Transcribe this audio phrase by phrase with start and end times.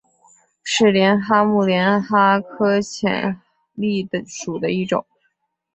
[0.63, 3.39] 是帘蛤目帘蛤科浅
[3.77, 5.05] 蜊属的一种。